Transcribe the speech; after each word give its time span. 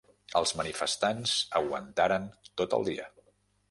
Els 0.39 0.53
manifestants 0.61 1.35
aguantaren 1.61 2.29
tot 2.49 2.79
el 2.81 2.93
dia. 2.93 3.11